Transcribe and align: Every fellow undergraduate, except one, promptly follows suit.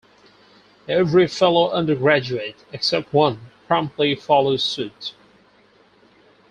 Every 0.89 1.27
fellow 1.27 1.69
undergraduate, 1.69 2.55
except 2.73 3.13
one, 3.13 3.51
promptly 3.67 4.15
follows 4.15 4.63
suit. 4.63 5.13